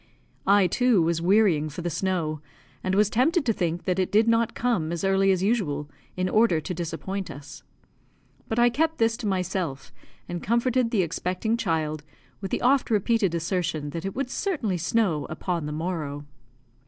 I, 0.47 0.65
too, 0.65 0.99
was 0.99 1.21
wearying 1.21 1.69
for 1.69 1.83
the 1.83 1.91
snow, 1.91 2.41
and 2.83 2.95
was 2.95 3.07
tempted 3.07 3.45
to 3.45 3.53
think 3.53 3.83
that 3.83 3.99
it 3.99 4.11
did 4.11 4.27
not 4.27 4.55
come 4.55 4.91
as 4.91 5.03
early 5.03 5.29
as 5.31 5.43
usual, 5.43 5.91
in 6.17 6.27
order 6.27 6.59
to 6.59 6.73
disappoint 6.73 7.29
us. 7.29 7.61
But 8.47 8.57
I 8.57 8.71
kept 8.71 8.97
this 8.97 9.15
to 9.17 9.27
myself, 9.27 9.93
and 10.27 10.41
comforted 10.41 10.89
the 10.89 11.03
expecting 11.03 11.55
child 11.55 12.01
with 12.41 12.49
the 12.49 12.61
oft 12.63 12.89
repeated 12.89 13.35
assertion 13.35 13.91
that 13.91 14.03
it 14.03 14.15
would 14.15 14.31
certainly 14.31 14.79
snow 14.79 15.27
upon 15.29 15.67
the 15.67 15.71
morrow. 15.71 16.25